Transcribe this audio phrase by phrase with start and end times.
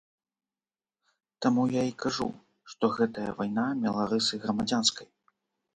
[1.47, 2.27] Таму я і кажу,
[2.75, 5.07] што гэтая вайна мела рысы грамадзянскай.